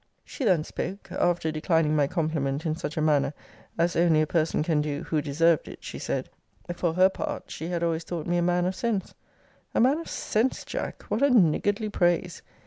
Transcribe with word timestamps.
She 0.25 0.43
then 0.43 0.63
spoke: 0.63 1.11
after 1.11 1.51
declining 1.51 1.95
my 1.95 2.07
compliment 2.07 2.65
in 2.65 2.75
such 2.75 2.97
a 2.97 3.01
manner, 3.01 3.35
as 3.77 3.95
only 3.95 4.19
a 4.19 4.25
person 4.25 4.63
can 4.63 4.81
do, 4.81 5.03
who 5.03 5.21
deserved 5.21 5.67
it, 5.67 5.83
she 5.83 5.99
said, 5.99 6.27
For 6.73 6.95
her 6.95 7.07
part, 7.07 7.51
she 7.51 7.67
had 7.67 7.83
always 7.83 8.03
thought 8.03 8.25
me 8.25 8.37
a 8.37 8.41
man 8.41 8.65
of 8.65 8.73
sense 8.73 9.13
[a 9.75 9.79
man 9.79 9.99
of 9.99 10.07
sense, 10.09 10.65
Jack! 10.65 11.03
What 11.03 11.21
a 11.21 11.29
niggardly 11.29 11.89
praise! 11.89 12.41